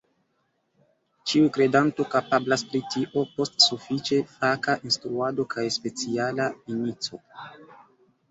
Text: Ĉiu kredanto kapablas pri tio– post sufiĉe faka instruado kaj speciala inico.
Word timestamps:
Ĉiu 1.31 1.49
kredanto 1.57 2.05
kapablas 2.13 2.63
pri 2.69 2.79
tio– 2.93 3.21
post 3.35 3.61
sufiĉe 3.67 4.19
faka 4.39 4.75
instruado 4.89 5.45
kaj 5.53 5.67
speciala 5.77 6.47
inico. 6.77 7.21